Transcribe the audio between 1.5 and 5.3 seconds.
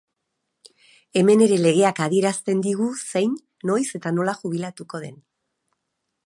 legeak adierazten digu zein, noiz eta nola jubilatuko den.